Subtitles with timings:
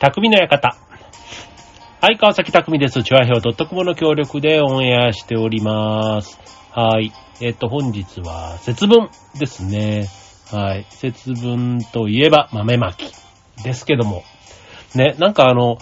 [0.00, 0.76] 匠の館。
[2.00, 3.02] はい、川崎匠です。
[3.02, 6.38] チュアヘオ .com の協力でオンエアしております。
[6.70, 7.12] はい。
[7.40, 9.08] えっと、本日は節分
[9.40, 10.06] ですね。
[10.52, 10.86] はい。
[10.90, 13.12] 節分といえば豆まき
[13.64, 14.22] ですけども。
[14.94, 15.78] ね、なんかあの、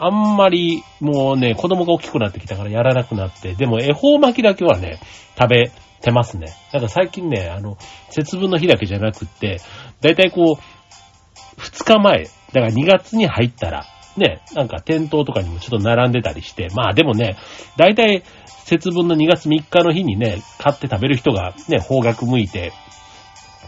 [0.00, 4.98] あんまりもうね、子供が大きくなってきたからやらなくなって、でも恵方巻きだけはね、
[5.38, 6.52] 食べてますね。
[6.72, 7.78] なんか最近ね、あの、
[8.10, 9.60] 節分の日だけじゃなくって、
[10.00, 13.84] だいたいこう、2日前、だから2月に入ったら、
[14.16, 17.36] ね、なんか店頭とかにもちょっと並んでたりして、まあでもね、
[17.76, 22.72] だいたい節分の2月3日の日にね、買って食べる人がね、方角向いて、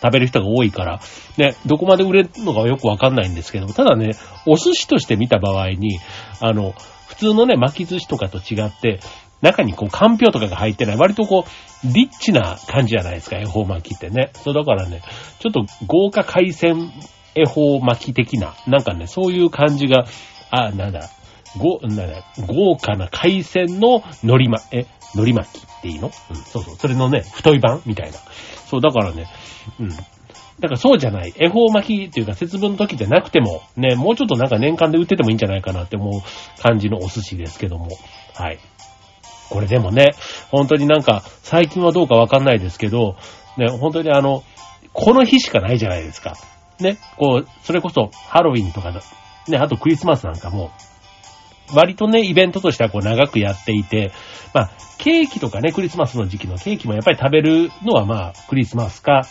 [0.01, 1.01] 食べる人が多いから、
[1.37, 4.11] ね、どこまで売れるのかよくわかんないんですけども、ただね、
[4.47, 5.99] お寿司として見た場合に、
[6.41, 6.75] あの、
[7.09, 9.01] 普通のね、巻き寿司とかと違って、
[9.43, 14.31] 中にこう、かんぴょうとかが入ってない、割とこう、リッチな感じじゃないですか、恵方巻きってね。
[14.35, 15.03] そう、だからね、
[15.41, 16.93] ちょっと豪華海鮮
[17.37, 20.07] 恵方巻き的な、なんかね、そういう感じが、
[20.51, 21.11] あ、なんだ、
[21.59, 26.09] ご、なんだ、豪華な海鮮の海苔ま、え、海苔巻きっていいの？
[26.09, 26.77] うん、そうそう。
[26.77, 28.19] それのね、太い版みたいな。
[28.67, 29.27] そう、だからね、
[29.79, 29.89] うん。
[29.89, 31.35] だからそうじゃない。
[31.37, 36.23] 恵方巻きっていうか節分の時じゃなくても、ね、もうちょっとなんか年間で売っててもいいんじゃないかなって思う
[36.63, 37.89] 感じのお寿司ですけども。
[38.35, 38.59] はい。
[39.49, 40.15] これでもね、
[40.51, 43.17] 本当になんか、最近はどうかわかんないですけど、
[43.57, 44.43] ね、本当にあの、
[44.93, 46.35] この日しかないじゃないですか。
[46.81, 49.01] ね、こう、それこそハロウィンとかだ、
[49.49, 50.71] ね、あとクリスマスなんかも、
[51.75, 54.13] 割とね、イベントとしてはこう長くやっていて、
[54.55, 59.27] まあ、ケーキとかね、クリスマスの時期のケーキもやっぱり食べるのはまあ、クリスマスか、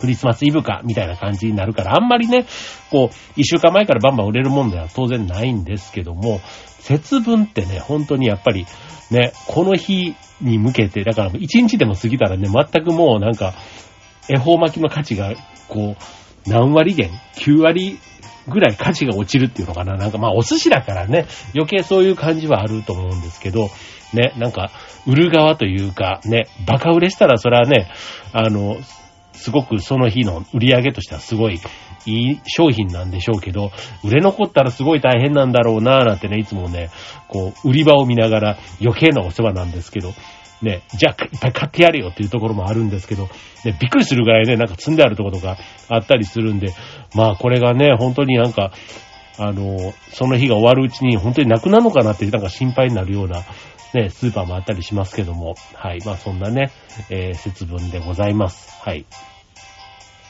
[0.00, 2.46] クリスマスイブか、みたいな感じになるから、あんまりね、
[2.90, 6.40] こう、一週間前からバンバン売れるもんでは当然ないんですけども、
[6.80, 8.66] 節分ってね、本当にやっぱり、
[9.10, 13.54] ね、この日に向けて、だから一日でも過ぎたらね、全くもうなんか、
[14.28, 15.32] 恵方巻きの価値が、
[15.68, 17.98] こう、何割減 ?9 割
[18.48, 19.96] ぐらい価値が落ちるっていうのかな？
[19.96, 23.70] なんかまあお寿司だからね、余計そういう感じはあると思うんですけど、
[24.12, 24.70] ね、なんか、
[25.06, 27.90] 売る側というか、ね、バカ売れしたらそれはね、
[28.32, 28.76] あの、
[29.32, 31.60] すごくその日の売り上げとしてはすごい
[32.06, 33.72] いい商品なんでしょうけど、
[34.04, 36.90] 売れ残ったらすごい大変なんだろうなぁなんてね、いつもね、
[37.28, 40.12] こう、売り場を見ながら余計なお世話なんですけど、
[40.62, 43.28] ね、じゃあ、いっぱい買ってやるよっていうところもあるんですけど、
[43.64, 45.56] ね、びっくりするぐらいね、なんか積んであるところとか
[45.88, 46.72] あったりするんで、
[47.14, 48.72] まあこれがね、本当になんか、
[49.38, 53.44] あの、その日が終わるうちに本当になくなるのかなってなんか心配になるような、
[53.92, 56.00] ね、スーパーもあったりしますけども、はい。
[56.04, 56.70] まあそんなね、
[57.10, 58.80] えー、節分でございます。
[58.80, 59.06] はい。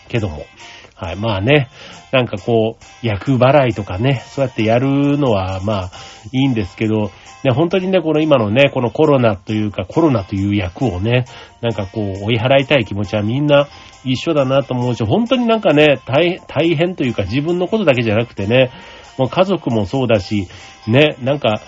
[0.09, 0.47] けども、
[0.95, 1.17] はい。
[1.17, 1.69] まあね、
[2.13, 5.91] なんかこう、役払いとかね、そうやってやるのは、まあ、
[6.33, 7.11] いいんですけど、
[7.45, 11.27] ね、本当にね、この今のね、このコロナというか、コロナという役をね、
[11.61, 13.69] なんかこう、追い払いたい気持ちはみんな
[14.03, 18.71] 一緒だなと思うし、本当になんかね、大大変というか自分のことだけじゃなくてね、
[19.19, 20.49] もう家族もそうだし、
[20.89, 21.61] ね、なんか、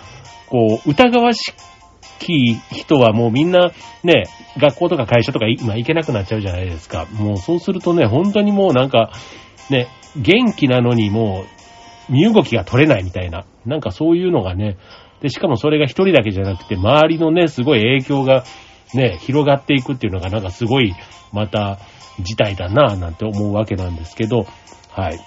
[0.49, 1.53] こう、疑わし
[2.19, 3.71] き人はもうみんな
[4.03, 4.25] ね、
[4.57, 7.07] 学校とか会社とか今行けなくなっちゃうじゃないですか。
[7.13, 9.13] もうそうするとね、本当にもうなんか、
[9.69, 11.45] ね、元気なのにも
[12.09, 14.77] う、身動きが取れないみたいな、なんかそういうのがね、
[15.27, 18.45] で、しかもそれが一人だけじゃなくて、周りのね、すごい影響が
[18.95, 20.95] ね、広がっていくっていうのがなんかすごい、
[21.33, 21.79] また、
[22.21, 24.47] 事態だなぁなんて思うわけなんですけど、
[24.91, 25.19] はい。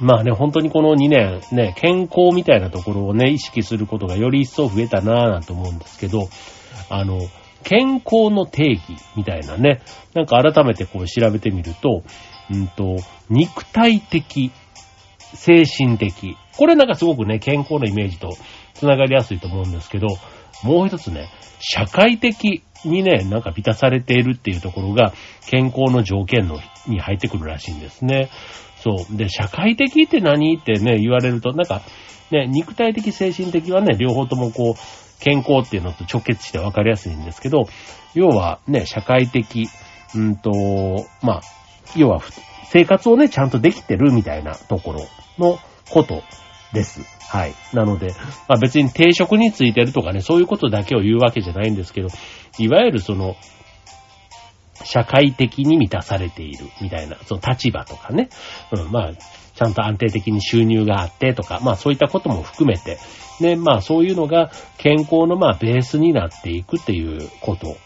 [0.00, 6.28] まあね、本当にこの2年、ね、健康みたいなところをね、意識することがより一層増えたなぁなんて思うんですけど、
[6.88, 7.20] あの、
[7.62, 8.80] 健康の定義
[9.16, 9.80] みたいなね、
[10.14, 12.02] なんか改めてこう調べてみると、
[12.50, 12.96] うんと、
[13.28, 14.50] 肉体的、
[15.34, 16.36] 精神的。
[16.60, 18.36] これなんかすごくね、健康のイメージと
[18.74, 20.08] 繋がりやすいと思うんですけど、
[20.62, 25.14] もう一つね、社会的にね、なんか満たされているっていうところが
[25.46, 28.28] 健康の条件のに入ってくるらしいんですね。
[28.76, 29.16] そう。
[29.16, 31.80] で、社会的って何ってね、言われると、なんか、
[32.30, 37.68] ね、肉体的、精神的はね、両方ともこう、健康っていうのと直結して分かりやすいんですけど、
[38.12, 39.66] 要はね、社会的、
[40.14, 41.40] うんと、まあ、
[41.96, 42.20] 要は
[42.70, 45.00] 生活をね、ちゃんとできてるみたいなところ
[45.38, 45.58] の
[45.90, 46.22] こと
[46.72, 47.02] です。
[47.28, 47.54] はい。
[47.72, 48.14] なので、
[48.48, 52.08] まあ別に定職についてるとかね、そういうことだけを言うわけじゃないんですけど、
[52.58, 53.36] いわゆるその、
[54.82, 58.30] 社会的に満たされているみたいな、その立場とかね、
[58.72, 62.98] うん、まあ、ちゃんと安定的に収入があってとか、まあそういったことも含めて、
[63.40, 67.76] ね、まあそういうのが健康のまあベースになっていくっていうこと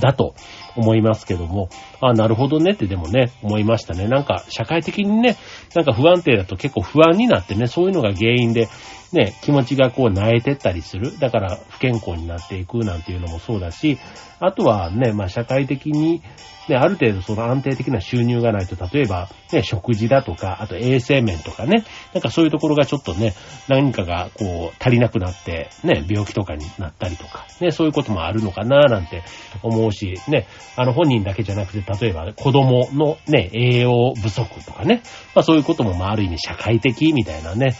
[0.00, 0.34] だと
[0.76, 1.68] 思いますけども、
[2.00, 4.08] あなるほどねってでもね、思いましたね。
[4.08, 5.36] なんか社会的にね、
[5.74, 8.68] なんか不安定だと結構不安になってね、そういうのが原因で、
[9.12, 11.18] ね、気持ちがこう、萎えてったりする。
[11.18, 13.98] だから、不健康になっていくなんていうのもそうだし、
[14.38, 16.22] あとはね、まあ、社会的に、
[16.68, 21.84] ね、ある程度その安定的な収入がないと、例えば、ね、食事だとか、あと衛生面とかね、
[22.14, 23.34] なんかそういうところがちょっとね、
[23.68, 29.24] 何かがこう、足りなくなって、ね、病気とかになったりとか、ね、そういうこともあるのかななんて
[29.62, 30.46] 思うし、ね、
[30.76, 35.02] あの本人だけじゃなくて、例えば子供のね、栄養不足とかね、
[35.34, 37.74] まあそういうこともまあある意味社会的みたいなね、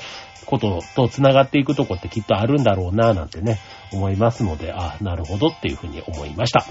[0.46, 3.58] ことと繋がっていくとこってきっとあるんだろうななんてね、
[3.92, 6.64] 思いますので、あ、なるほどっていうふうに思いました。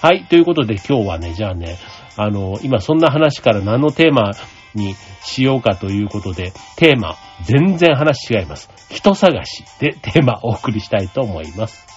[0.00, 1.78] はい、ということで今日はね、じゃあね、
[2.16, 4.32] あの、今そんな話から何のテーマ
[4.74, 8.70] にしようかということで、テーマ、全然話違います。
[8.90, 11.95] 人探しでテーマをお送りしたいと思います。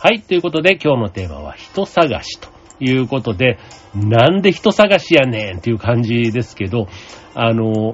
[0.00, 3.58] はい、ということで今日のテーマは人探しということで、
[3.96, 6.86] なんで人探しやねんっていう感じですけど、
[7.34, 7.90] あの、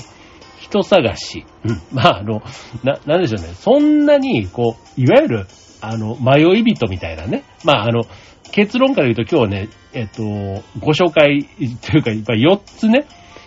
[0.60, 1.46] 人探し。
[1.64, 1.80] うん。
[1.96, 2.42] まあ、あの、
[2.82, 3.54] な、なんでしょうね。
[3.54, 5.46] そんなに、こう、いわゆる、
[5.80, 7.42] あの、迷い人みたいなね。
[7.64, 8.02] まあ、あの、
[8.52, 10.22] 結論から言うと今日はね、えっと、
[10.80, 11.46] ご紹介
[11.80, 13.06] というか、やっぱ4つね、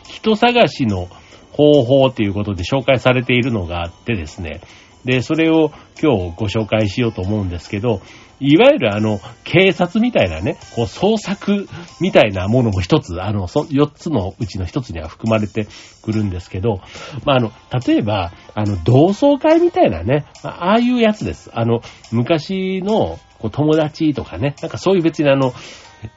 [0.10, 1.08] 人探しの
[1.52, 4.62] 方法ということで紹介されているのがあってですね。
[5.06, 5.72] で、それを
[6.02, 8.02] 今日ご紹介しようと思うんですけど、
[8.40, 11.68] いわゆるあの、警察みたいなね、こう、捜索
[12.00, 15.68] みたいなものも一つ、あの、そ、四つのうちの一つには含まれて
[16.04, 16.82] くるんですけど、
[17.26, 17.52] まあ、あの、
[17.86, 21.50] 例えば、あの、同窓会みたいなね、ああいうやつです。
[21.54, 25.54] あの、昔の、こう、友達とかね、なんかそういう別にあの、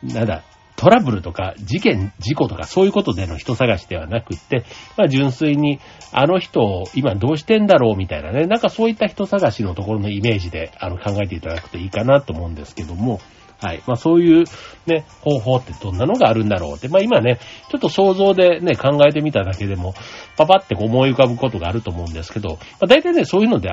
[0.03, 0.43] なんだ、
[0.81, 4.65] トラブルとか事件、事故とかそういうことでの人探しではなくって、
[4.97, 5.79] まあ純粋に
[6.11, 13.21] あの人を今どうしてんだろうみたいなね、なんかそういった人探しのところのイメージであの考えていただくといいかなと思うんですけども、
[13.61, 13.83] はい。
[13.87, 14.45] まあそういう
[14.87, 16.89] ね、方法ってどんなのがあるんだろうって。
[16.89, 17.39] まあ今ね、
[17.71, 19.93] ちょっと想像でね、考えてみただけでも、
[20.39, 23.71] パパって思い浮かぶことがあると思うんですけど、まあ大体ね、そういうので、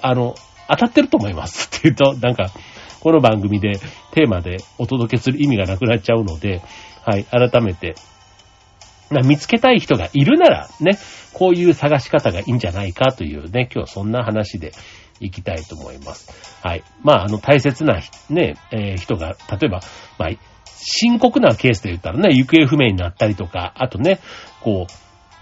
[0.00, 0.34] あの、
[0.70, 2.50] 当たってると思いますっていうと、なんか、
[3.06, 3.78] この番組で
[4.10, 6.60] テーマでお届けする意味がなくなっちゃうので、
[7.04, 7.94] はい、改めて、
[9.24, 10.98] 見つけたい人がいるならね、
[11.32, 14.72] こういう探し方がいいんじゃないかというね、今日そんな話で
[15.20, 16.58] いきたいと思います。
[16.66, 16.82] はい。
[17.04, 19.82] まあ、あの、大切なね、えー、人が、例えば、
[20.18, 20.30] まあ、
[20.64, 24.18] 深刻なケースで言ったらね、行方不明になったりとか、あとね、
[24.62, 24.88] こ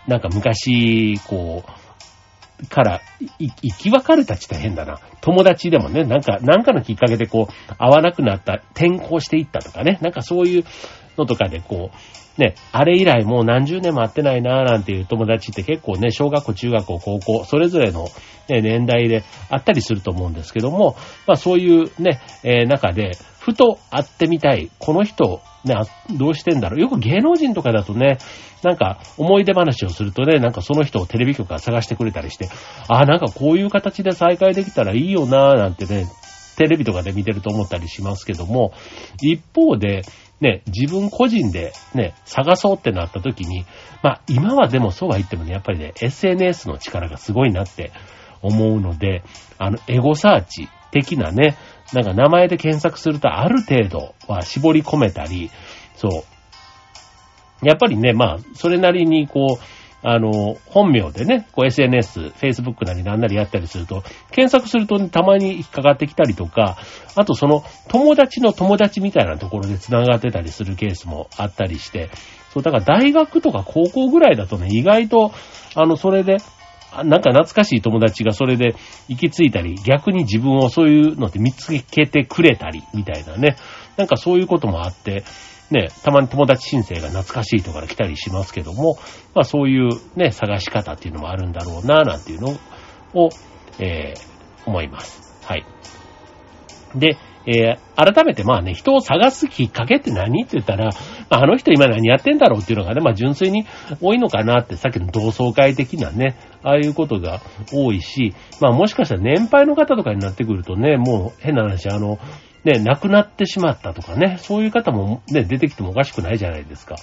[0.06, 1.83] う、なんか昔、こう、
[2.68, 3.00] から
[3.38, 5.00] い生き別れたち大変だな。
[5.20, 10.64] 友達でもね、なんか、なんかのきっかけでこう、会わなくなった、転校していったとかね、なんかそういう
[11.16, 18.08] のとかでこう、ね、あれ以来もう何十年も会ってないなーなんていう友達って結構ね、小学校、中学校、高校、それぞれの、
[18.48, 20.96] ね、年代であったりすると思うんですけども、
[21.26, 25.74] まあそういうね、えー、中で、ふと会ってみたい、この人、ね、
[26.16, 26.80] どうしてんだろう。
[26.80, 28.18] よく芸能人とかだとね、
[28.62, 32.48] なんか思い出話をするとね、なんかその人をテレビ局が探してくれたりして、
[32.88, 36.06] ああ、なんかこういう形で再会できたらいいよなーなんてね、
[36.56, 38.72] テレビとかで見てると思ったりしますけども、
[39.20, 40.02] 一方で、
[40.40, 43.64] ね、自分個人でね、探そうってなった時に、
[44.02, 47.92] まあ今はでもそうは言ってもね、やっぱりね、SNS の力がすごいなって
[48.42, 49.22] 思うので、
[49.58, 51.56] あの、エゴサーチ的なね、
[51.92, 55.50] なんか名前で検索するとある程度は絞り込めたり、
[55.96, 56.24] そ
[57.62, 57.66] う。
[57.66, 59.64] やっぱりね、まあ、それなりにこう、
[60.06, 66.76] あの、本名でね、こう SNS、Facebook なりなんなりやったりすると、検索すると、たまに引っかかってきたりとか、
[67.16, 72.10] あとその友達の友達みたいなところで繋がってたりするケースもあったりして、
[72.52, 75.32] そう、だから大学とか高校ぐらいだとね、意外と、
[75.74, 76.36] あの、それで、
[77.02, 78.76] なんか懐かしい友達がそれで
[79.08, 83.56] 行き着いたり、逆に自分をそういうので見つけてくれたり、みたいなね。
[83.96, 85.24] なんかそういうこともあって、
[85.70, 88.98] ね、たまに友達申請が懐かしいとか来たりしますけども、
[89.34, 92.58] まあそういうね、探し方っていうのもあるんだろうな、なんていうの
[93.14, 93.30] を、
[93.78, 95.22] えー、思います。
[95.44, 95.64] はい。
[96.94, 100.86] で、えー、改めてまあね、人を探すきっかけって何って言ったら、
[101.30, 103.66] まあ、あの人今何やってんだろうっていうのがね、まあ純粋に
[104.00, 107.40] 多いのかなって、さっきの同窓会的なね、ああいうことが
[107.72, 112.18] 多いし、まあもしかしたら年配の方とかになってくるとね、もう変な話、あの、
[112.64, 116.96] ね、亡くなってしまったとかね、そういう方もね、出てきてもおかしくないじゃないですか。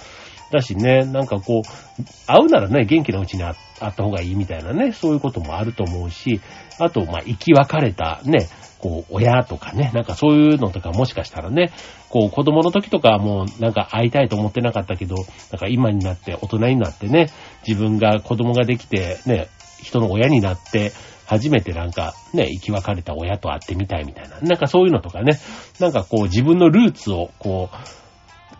[0.52, 6.40] だしね、なんかこう、会うならね、元気なうちに会った方がいいみたいなね、そういうこともあると思うし、
[6.78, 11.72] あと、まあ、生き別れたね、こう、親とかね、なんかそういうのとかもしかしたらね、
[12.10, 15.22] こう、子供の時とかはもうなんか会いたいと思ってなかったけど、な
[15.56, 17.28] んか今になって大人になってね、
[17.66, 19.48] 自分が子供ができてね、
[19.82, 20.92] 人の親になって、
[21.26, 24.40] 初めてなんかね、生き別れた親と会ってみたいみたいな。
[24.40, 25.38] なんかそういうのとかね、
[25.80, 28.01] なんかこう自分のルーツをこう、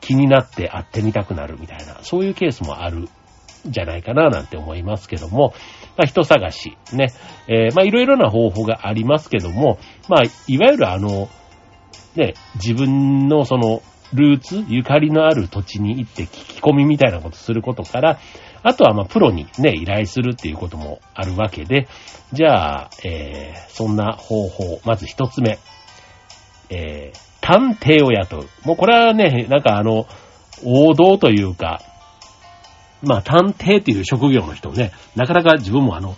[0.02, 3.08] 気になって会ってみたくなるみたいな、そういうケースもある
[3.64, 5.54] じゃないかななんて思いますけども、
[5.96, 7.12] まあ人探し、ね、
[7.48, 9.78] えー、まあいろいろな方法がありますけども、
[10.08, 11.30] まあいわゆるあの、
[12.16, 13.82] ね、自分のその
[14.12, 18.18] ルーツ、ゆかりのある土地に行って聞き込みみたいなことすることから、
[18.64, 21.88] あとはまあプロにね、依頼するっていうこともあるわけで、
[22.32, 25.58] じゃあ、えー、そんな方法、まず一つ目、
[26.68, 28.48] えー、探偵を雇う。
[28.64, 30.06] もうこれはね、なんかあの、
[30.64, 31.82] 王道というか、
[33.02, 36.16] まあ探偵っていう職業の人ね、なかなか自分もあの、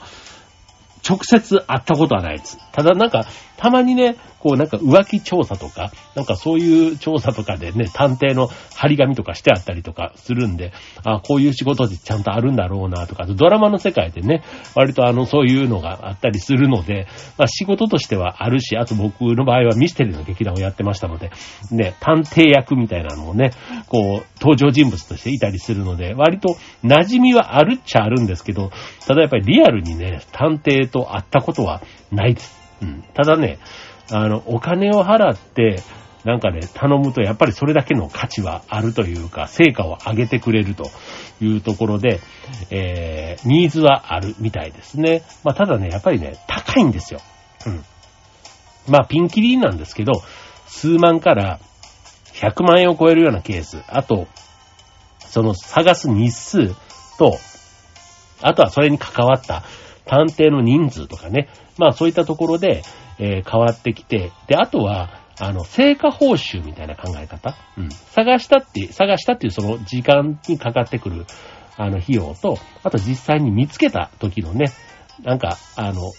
[1.08, 2.58] 直接会ったことはないです。
[2.72, 3.24] ただなんか、
[3.56, 14.42] たまにね、こうなんか浮気調査とか、なんかそういう調査とかでね、探偵の張り紙とかしてあったりとかするんで、あこういう仕事でちゃんとあるんだろうなとか、ドラマの世界でね、
[14.74, 17.06] 割とあの、そういうのがあったりするので、
[17.38, 21.30] まあ仕事としてはあるし、あと僕の場合はミステリーの劇団をやってましたので、
[21.70, 23.52] ね、探偵役みたいなのもね、
[23.88, 28.70] こう、登場人物としていたりするので、割と馴染みはあるっちゃあるんですけど、
[29.06, 31.80] ただやっぱりリアルにね、探偵と会ったことは
[32.12, 32.63] ないです。
[32.82, 33.04] うん。
[33.14, 33.58] ただね、
[34.10, 35.82] あの、お金を払って、
[36.24, 40.90] なんかね、頼むとやっぱりそれだけの価値はあるというか、成果を上げてくれると
[41.42, 42.20] いうところで、
[42.70, 45.22] えー、ニーズはあるみたいですね。
[45.44, 47.20] まあ、ただね、やっぱりね、高いんですよ。
[47.66, 47.84] うん。
[48.88, 50.12] まあ、ピンキリなんですけど、
[50.66, 51.60] 数万から
[52.32, 54.26] 100万円を超えるようなケース、あと、
[55.18, 56.74] その探す日数
[57.18, 57.38] と、
[58.40, 59.62] あとはそれに関わった
[60.06, 62.82] 探偵の人数とかね、まあそういったところで、
[63.18, 67.56] えー、変わってきて、で、あとは、あの、成果報酬みたいな考え方。
[67.76, 67.90] うん。
[67.90, 71.26] 探したって、探したっていうその時間にかかってくる、
[71.76, 74.72] あの、費用と、あと実際に見つけた時のね、
[75.24, 76.12] なんか、あの、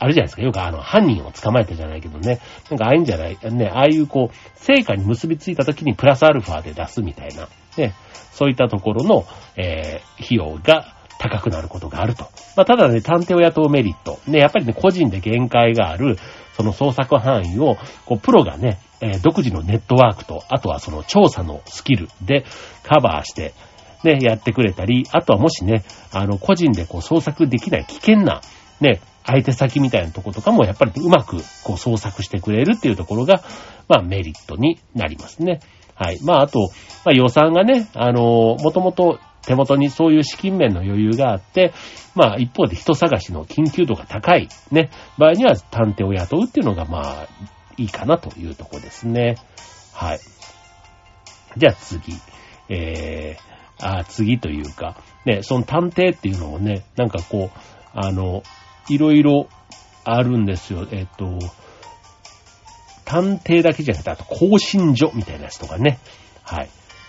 [0.00, 0.42] あるじゃないですか。
[0.42, 2.40] よくあの、犯人を捕まえたじゃないけどね。
[2.70, 7.94] なんかああいうんじゃない、ね、ああいうこう、成果に結びついた時にプラスアルファで出すみたいな、ね、
[8.32, 9.24] そういったところの、
[9.56, 12.24] えー、費用が高くなることがあると。
[12.56, 14.18] まあ、ただね、探偵を雇うメリット。
[14.26, 16.18] ね、やっぱりね、個人で限界がある、
[16.56, 22.44] その捜索範囲を、こう、プロがね、えー、独自のネットワークと、あとはその調査のスキルで
[22.82, 23.54] カバーして、
[24.04, 28.40] ね、やってくれたり、あとはもしね、あの、個人でこう捜索できない危険な、
[28.80, 33.42] ね、相手先みたいなとことかもやっぱりうまくこう捜索してくれるっていうところが、
[33.86, 35.60] まあメリットになりますね。
[35.94, 36.18] はい。
[36.22, 36.70] まああと、
[37.04, 41.72] まあ予算がね、あのもともと手元にそういう資金面の余裕があって、
[42.14, 47.28] まあ一方で人探しの緊急度が高いね、場合には探偵を雇うっていうのがまあ
[47.76, 49.36] いいかなというところですね。
[49.94, 50.20] はい。
[51.56, 52.14] じゃあ次。
[52.68, 57.58] えー、あ、次というか、ね、その探偵っていうのもね、なんかこう、
[57.94, 58.42] あの、
[58.88, 59.48] いろいろ
[60.04, 60.86] あるんですよ。
[60.90, 61.38] えっと、
[63.04, 65.98] 探偵だけじゃなくて、あと更新所みたいなやつとかね。
[66.42, 66.68] はい。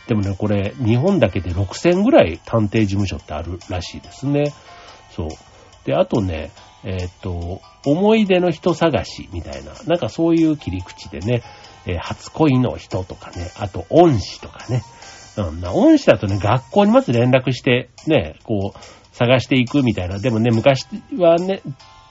[0.10, 4.52] でもね、これ、日本だけで6000ぐらい探偵事務所ってあるらしいですね。
[5.12, 5.28] そう。
[5.86, 6.50] で、あとね、
[6.84, 11.44] えっ、と、思い出の人探しみたいな、なんかそういう切り口でね、
[11.86, 14.82] えー、初恋の人とかね、あと恩師とかね。
[15.38, 20.18] うん、恩師だとね、学校にまず連絡して、ね、こう、探していくみたいな。
[20.18, 20.88] でもね、昔
[21.20, 21.62] はね、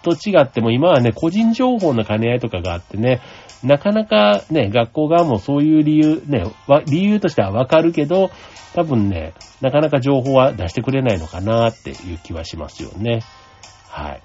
[0.03, 3.21] と違っても今はね、個人情報の兼ね合いとかがあってね、
[3.63, 6.45] なかなかね、学校側もそういう理由、ね、
[6.87, 8.31] 理由としてはわかるけど、
[8.75, 13.21] 多分ね、なかなか情報は出してくれないのかなっていう気はしますよね。
[13.89, 14.19] は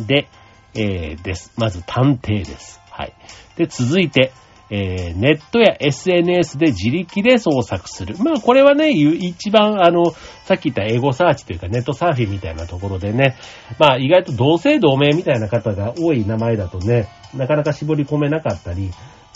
[0.00, 0.06] い。
[0.06, 0.28] で、
[0.74, 1.52] えー、です。
[1.56, 2.80] まず探偵です。
[2.90, 3.14] はい。
[3.56, 4.32] で、続いて、
[4.74, 8.16] えー、ネットや SNS で自力で捜索する。
[8.24, 10.12] まあこれはね、一番あの、
[10.44, 13.36] さっき言ったエゴサーチというかネットサーフィンみたいなところでね、
[13.78, 18.90] まあ意外と同姓同名みたいな方が多い名前だとね、なかなか絞り込めなかったり、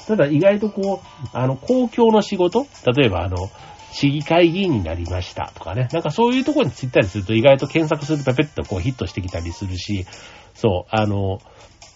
[0.06, 2.66] ただ意外とこう、あの、公共の仕事？
[2.96, 3.50] 例えばあの、
[3.92, 5.88] 市議会議員になりましたとかね。
[5.92, 10.06] なんかそういうところについたりすると意外と検索するとペペッとこうヒットしてきたりするし、
[10.54, 11.40] そう、あの、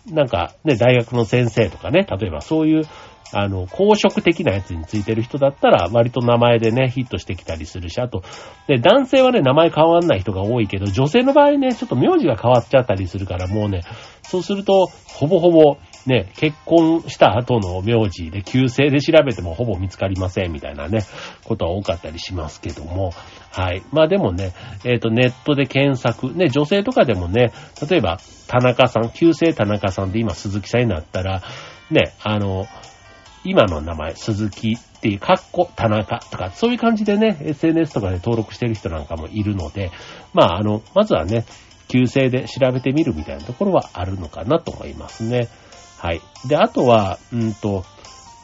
[0.07, 2.85] なんかね、大学の先生とかね、例えばそういう
[3.33, 8.23] あの、公職的なやつについてる人だったら、割と名前でね、ヒットしてきたりするし、あと、
[8.67, 13.83] で、男性はね、名前変わんない人が多いけど、女性の場合ね、ちょっと名字が変わっちゃったりするから、もうね、
[14.23, 21.01] そうすると、ほぼほぼ、ね、結婚した後の名字で旧姓で調べてもほぼ見つかりませんみたいなね、
[21.45, 23.13] ことは多かったりしますけども、
[23.51, 23.83] はい。
[23.93, 24.53] まあでもね、
[24.85, 27.53] えっ、と、ネットで検索、ね、女性とかでもね、
[27.89, 31.43] 例えば、田中さん、旧姓田中さんで今鈴木さんになったら、
[31.91, 32.67] ね、あの、
[33.45, 39.91] 今の名前、鈴木っていう、かっこ、田中とか、そういう感じでね、SNS とかで登録してる人なんかもいるので、
[40.35, 41.45] まあ、あの、まずはね、
[41.89, 45.49] 旧姓で調べてみるみたいなところはあるのかなと思いますね。
[45.99, 46.21] はい。
[46.47, 47.85] で、あとは、うんと、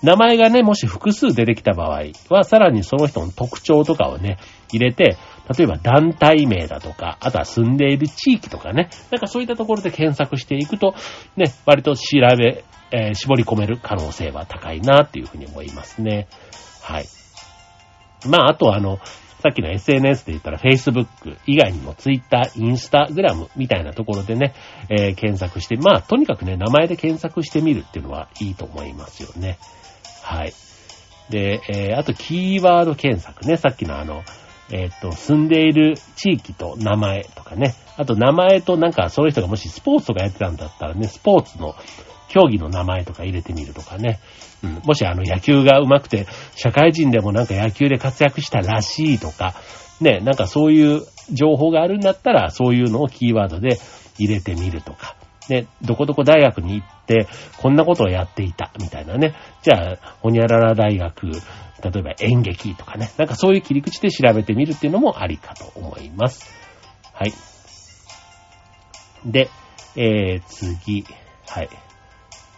[0.03, 4.39] 名前がね、もし複数出てきた場合は、さらにその人の特徴とかをね、
[4.73, 5.17] 入れて、
[5.57, 10.95] 例えば団体名だとか、あとは住んでいる地域とかね、なんかそういったところで検索していくと、
[11.37, 16.29] ね、割と調べ、えー、絞り込める可能性は高いなっていうふうに思いますね。
[16.83, 17.07] はい。
[18.29, 18.99] まあ、あとあの、
[19.43, 24.55] さっきの SNS で言ったら Facebook 以外にも Twitter、Instagram みたいなところでね、
[24.89, 29.59] えー、検索して、まあ、とにかくね、名前で検索してみるっていうのはいいと思いますよね。
[30.23, 30.53] はい。
[31.31, 34.23] で、えー、あとキーワード検索ね、さっきのあの、
[34.71, 37.75] えっ、と、住んでいる地域と名前とかね。
[37.97, 41.75] あと名前となんかその人がもしスポーツとかやってたんだったらね、スポーツの
[42.29, 44.21] 競技の名前とか入れてみるとかね。
[44.63, 49.55] うん、もしあの野球が上手くて、社会人でもなんか野球で活躍したらしいとか、
[50.01, 53.79] ね、なんかそういう情報があるんだったら、そういうのをキーワードで
[54.19, 55.17] 入れてみるとか。
[55.49, 59.35] ね、どこどこ大学に行って、こんなことをやっていた、みたいなね。
[59.63, 61.31] じゃあ、ほにゃらら大学、
[61.83, 63.11] 例えば演劇とかね。
[63.19, 66.51] なんかそういう切り口で調べてみるっていうのもありかと思います。
[67.13, 67.33] はい。
[69.25, 69.51] で、
[69.97, 71.05] えー、次。
[71.49, 71.69] はい。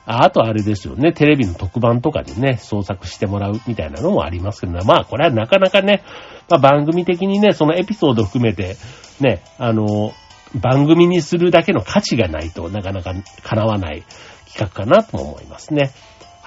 [0.06, 4.80] ああとあれですよね、テレビの特番とかでね、創作してもらうみたいなのもありますけどね。
[4.84, 6.02] まあ、これはなかなかね、
[6.48, 8.76] まあ番組的にね、そのエピソード含めて、
[9.20, 10.12] ね、あの、
[10.54, 14.02] 番組にするだけの価値がないとなかなか叶わない
[14.46, 15.90] 企画かなと思いますね。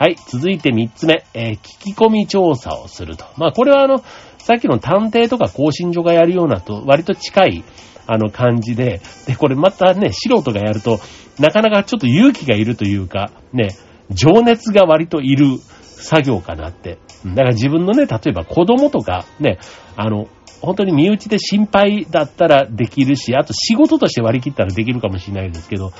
[0.02, 0.16] はい。
[0.16, 3.26] 続いて3つ目、えー、聞き込み調査をすると。
[3.38, 4.00] まあ、これはあの、
[4.40, 7.64] さっきの探偵とか更新所がやるようなと割と近い、
[8.08, 11.00] あの感じで、で、これまたね、素人がやると、
[11.40, 13.76] なかなかちょっと勇気がいるというか、ね、
[14.10, 16.98] 情熱が割といる作業かなって。
[17.24, 19.60] だから自分のね、例えば子供とか、ね、
[19.96, 20.30] あの、
[20.64, 25.92] 本当に身内で心配だったらできるし、あと仕事として割り切ったらできるかもしれないですけど、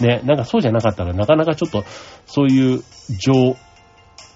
[0.00, 1.84] ね、なんかそうじゃなかったらなかなかちょっと、
[2.26, 2.82] そういう
[3.18, 3.56] 情、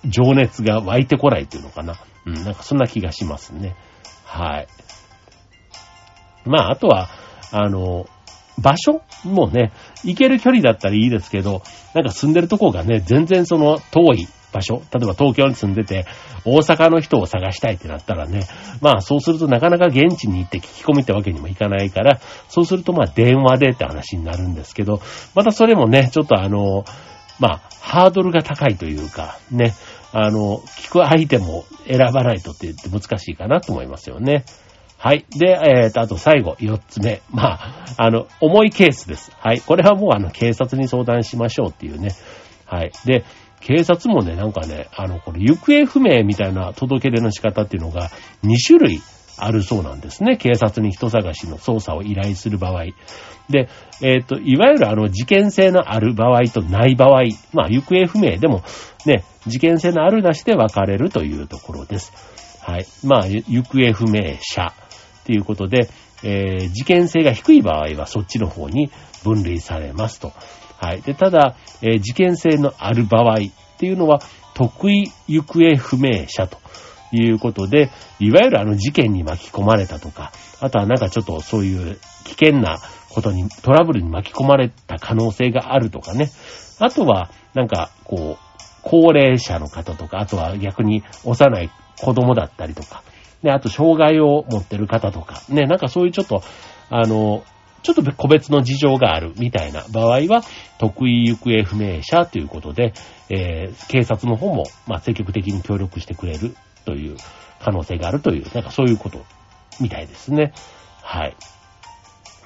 [0.05, 1.97] 情熱が湧いてこないっていうのかな。
[2.27, 3.75] うん、なんかそんな気がしますね。
[4.25, 4.67] はい。
[6.45, 7.09] まあ、あとは、
[7.53, 8.07] あの、
[8.59, 9.73] 場所もね、
[10.05, 11.63] 行ける距離だったらいいですけど、
[11.95, 16.07] なんか住んでるとこがね、全然その遠い場所、例えば東京に住んでて、
[16.45, 18.47] 大阪の人を探したいってなったらね、
[18.81, 25.01] まあそうするとなかなか現地に行って聞き込みってわけにもいかないから、そうするとまあ電話でって話になるんですけど、
[25.35, 26.85] またそれもね、ちょっとあの、
[27.39, 29.75] まあ、ハードルが高いというか、ね、
[30.13, 34.45] あの、聞く相手も選ばないとって言って難しいかなと思いますよね。
[34.99, 35.27] はい。
[35.31, 37.23] で、えーと、あと最後、四つ目。
[37.33, 39.33] まあ、あの、重いケースです。
[39.37, 39.61] はい。
[39.61, 42.11] これはもうあの、警察に相談しましょうっていうね。
[42.67, 42.93] はい。
[43.05, 43.25] で、
[43.63, 48.11] 警察もね、なんかね、あの、これ、行方不明みたいな届け出の仕方っていうのが
[48.45, 49.01] 2種類
[49.39, 50.37] あるそうなんですね。
[50.37, 52.87] 警察に人探しの捜査を依頼する場合。
[53.49, 53.69] で、
[54.03, 57.23] えっ、ー、と、いわゆるあの、事件性のある場合とない場合、
[57.53, 58.63] まあ、行方不明でも、
[59.07, 62.13] ね、事件性のあるなしで分かれるというところです。
[62.61, 62.87] はい。
[63.05, 64.73] まあ、行方不明者
[65.25, 65.89] ということで、
[66.25, 68.91] えー、事件性が低い場合はそっちの方に
[69.25, 70.33] 分類されますと。
[70.83, 71.03] はい。
[71.03, 73.39] で、ただ、えー、事件性のある場合っ
[73.79, 74.19] ていうのは、
[74.55, 76.59] 得意行方不明者と
[77.13, 86.31] いうことで、いわゆるあの事件に巻き込まれたとか、あとはなんかちょっとそういう危険なことに、トラブルに巻き込まれた可能性があるとかね。
[86.81, 93.05] あとは、なんか、こう、高齢者の方とか、あとは逆に幼い子供だったりとか、
[93.45, 96.43] ね、あと障害を持ってる方とか、ね、なんかそういうちょっと、
[96.91, 97.45] あの、
[97.83, 100.43] ちょっと個別の事情があるみたいな場合は、
[100.79, 102.93] 得意行方不明者ということで、
[103.29, 107.17] えー、警察の方も、まあ、積極的に協力してくれるという
[107.61, 109.25] 可能性があるという、なんかそういうこと
[109.81, 110.53] みたいですね。
[111.03, 111.37] はい。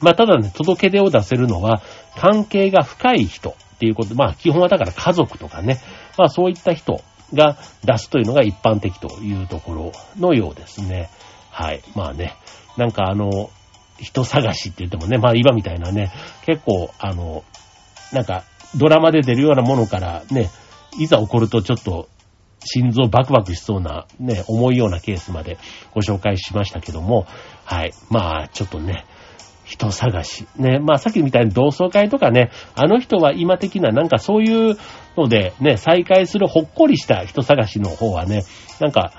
[0.00, 1.82] まあ、ただね、届け出を出せるのは、
[2.16, 5.80] 関係が深い人っていうこと、まあ、基本はだから家族とかね、
[6.16, 7.02] まあ、そういった人
[7.34, 11.10] が出すというのが一般的というところのようですね。
[11.50, 11.82] はい。
[11.94, 12.34] まあね、
[12.76, 13.50] なんかあの、
[13.98, 16.12] 人探しって言ってもね、まあ今みたいなね、
[16.44, 17.44] 結構あの、
[18.12, 18.44] なんか
[18.76, 20.50] ドラマで出るようなものからね、
[20.98, 22.08] いざ起こるとちょっと
[22.64, 25.58] 心臓バクバクしそうなね、重いようなケースまで
[25.92, 27.26] ご紹介しましたけども、
[27.64, 27.92] はい。
[28.10, 29.06] まあちょっとね、
[29.64, 30.46] 人探し。
[30.56, 34.76] ね、まあさっきみたいに同窓会とかね、あの人は今的ななんかそういう
[35.16, 38.44] のでね、再会するほっこりした人探しの方はね、
[38.80, 39.12] なんか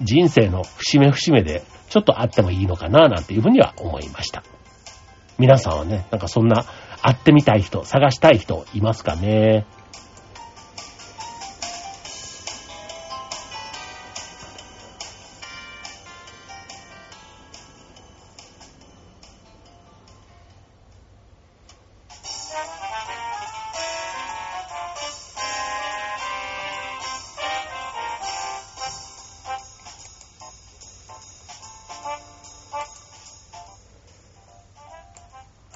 [0.00, 4.42] 人生の節目節目でちょっとあってもいいのかななんていうふうには思いました。
[5.38, 6.64] 皆さんはね、なんかそんな
[7.02, 9.66] 会ってみたい人、探したい人いますかね？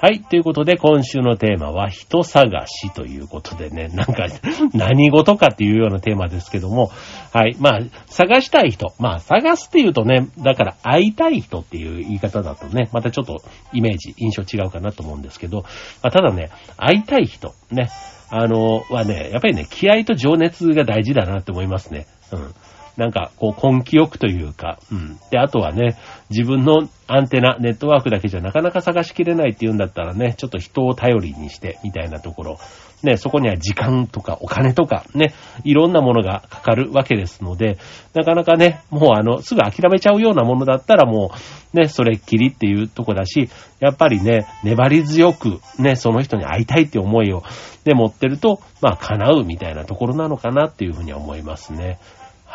[0.07, 0.21] はい。
[0.21, 4.29] ということで、今週のテーマは人探しということでね、 なんか
[4.73, 6.93] 何事かっていうようなテーマですけども、
[7.33, 7.57] はい。
[7.59, 8.93] まあ、探したい人。
[9.01, 13.43] まあ、探すっていうとね、だから会いたい人っていう言い方だとね、またちょっと
[13.73, 15.65] イメージ、印象違うかなと思うんですけど、ま
[16.03, 17.89] あ、ただね、会いたい人、ね、
[18.31, 22.07] あの、はね、やっぱりね、気合と情熱が大事だなって思いますね。
[22.31, 22.55] うん。
[22.97, 25.19] なんか、こう、根気よくというか、うん。
[25.31, 25.97] で、あとはね、
[26.31, 32.59] 自分のアンテナ、ネットワークだけじゃなかなか探しきれないっていうんだったらね、ちょっと人を頼りにして、みたいなところ。
[33.03, 37.79] ね、そこには時間とかお金とか、ね、いろんなものがかかるわけですので、
[38.15, 41.31] なかなかね、もうあの、すぐ諦めちゃうようなものだったらも
[41.75, 47.43] う、ね、それっきりっていうとこだし、やっぱりね、粘り強く、ね、その人に会いたいって思いを、
[47.85, 51.99] ね、持ってると、まあ、叶うみたいなところなのかなっていうふうに思いますね。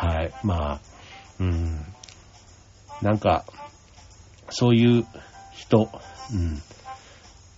[0.02, 0.32] はい。
[0.42, 0.80] まあ、
[1.38, 1.78] うん。
[3.02, 3.44] なんか、
[4.50, 5.06] そういう
[5.52, 5.88] 人、
[6.32, 6.60] うん。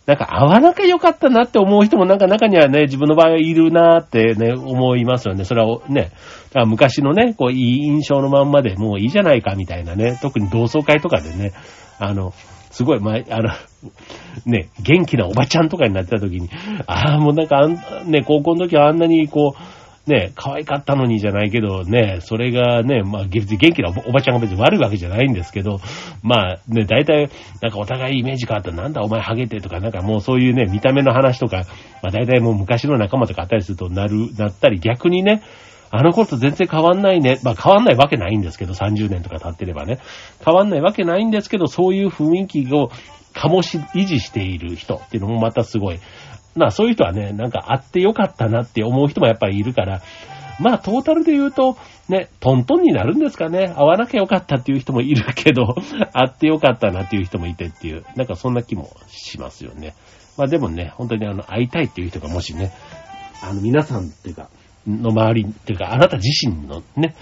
[0.06, 5.46] なんか会わなきゃよかったなって思う人もなんか中にはね、自分の場合はいるなってね、思いますよね。
[5.46, 11.54] それはね、だから昔のね、こういい印象のまんまでもういいじゃないかみたいなね、特に同窓会とかでね、
[11.98, 12.34] あの、
[12.70, 13.50] すごい、まあ、あの、
[14.44, 16.50] ね、元気なおばちゃんとかになってた時に、
[16.86, 17.76] ああ、もうなんかあん、
[18.10, 19.73] ね、高校の時はあんなにこう、
[20.06, 25.80] ね、可愛かったのにじゃないけどね、それがね、まあ、元気なおばちゃんが別に悪いわけじゃないんですけど、
[26.22, 27.30] まあね、大体、
[27.62, 31.64] なんかお互いイメージ変わったらなんだお前ハゲてとか、なんかもうそういうね、見た目の話とか、
[32.02, 35.42] まあ大体もう昔の仲間とかあったりするとなる、なったり逆にね、
[35.90, 37.38] あの頃と全然変わんないね。
[37.42, 40.00] まあ変わんないわけないんですけど、30年とか経ってればね。
[40.44, 42.90] 変わんないわけないんですけど、そういう雰囲気を
[43.34, 45.98] 醸し、維持している人っていうのもまたすごい、
[46.54, 50.02] まあそういう人はね、なんか会ってよかったなって思う人もやっぱりいるから、
[50.60, 51.76] まあトータルで言うと、
[52.08, 53.72] ね、トントンになるんですかね。
[53.76, 55.74] 会わなきゃよかったっていう人もいるけど、
[56.12, 59.94] 会ってよかったなっていう人もいてっていう、なんかそんな気もしますよね。
[60.36, 62.72] まあでもね、本当にあの、会いたいっていう人がもしね、
[63.42, 64.48] あの皆さんっていうか、
[64.86, 67.14] の周りっていうか、あなた自身のね、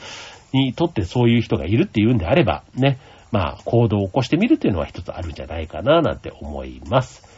[0.52, 2.98] にとってそういう人がいるっていうんであれば、ね、
[3.30, 7.31] まあ行動を起こしてみるっていうのは一つあるんじゃないかななんて思います。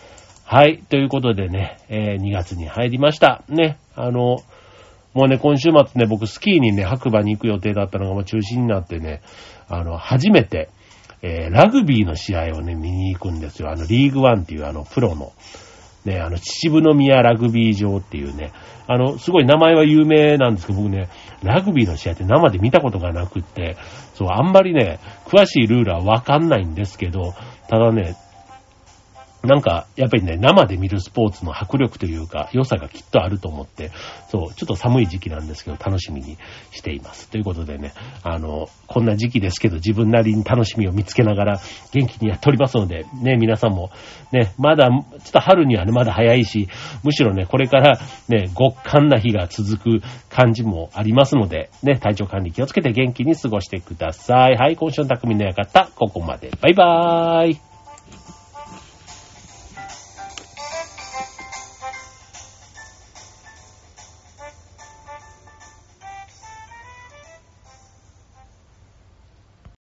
[0.47, 0.83] はい。
[0.91, 3.43] ということでね、えー、2月に入りました。
[3.49, 3.79] ね。
[3.97, 4.37] あの、
[5.15, 9.23] もうね、今週末ね、僕スキーにね、白馬に行く予定だったのがもう中止になってね、
[9.69, 10.69] あの、初めて、
[11.23, 13.71] えー、ラグビーの試合をね、見に行くんですよ。
[13.71, 15.33] あの、リーグワンっていうあの、プロの、
[16.05, 18.53] ね、あの、秩父宮ラグビー場っていうね、
[18.87, 21.09] あの、すごい名前は有名なんですけど、僕ね、
[21.43, 23.79] ラグビーの試合って生で見たことがなくって、
[24.13, 27.33] そう、あんまりね、詳しいルールはわかんないんですけど、
[27.69, 28.15] ただね、
[29.47, 33.91] なんか、やっぱりね、生で見るスポーツの迫力というか、良さがきっとあると思って、
[34.29, 36.39] そう、ちょっと寒い時期なんですけど、楽しみに
[36.71, 37.29] しています。
[37.29, 41.61] ということでね、あの、こんな時期ですけど、自分なりに楽しみを見つけながら、
[41.93, 43.91] 元気にやっておりますので、ね、皆さんも、
[44.33, 46.69] ね、まだ、ちょっと春にはね、まだ早いし、
[47.03, 54.57] むしろね、これからね、極寒な日が続く感じもありますので、ね、体調管理気をつけて元気に過ごしてください。
[54.57, 56.51] はい、今週の匠の館、ここまで。
[56.61, 57.74] バイバーイ。